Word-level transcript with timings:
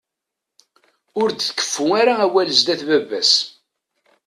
Ur 1.21 1.29
d-tkeffu 1.31 1.85
ara 2.01 2.13
awal 2.25 2.49
zdat 2.59 2.81
baba-s. 2.89 3.33